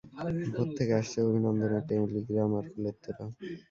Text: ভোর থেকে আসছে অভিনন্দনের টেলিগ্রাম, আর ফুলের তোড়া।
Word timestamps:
ভোর 0.53 0.67
থেকে 0.77 0.93
আসছে 0.99 1.17
অভিনন্দনের 1.27 1.83
টেলিগ্রাম, 1.89 2.51
আর 2.59 2.65
ফুলের 2.71 2.95
তোড়া। 3.03 3.25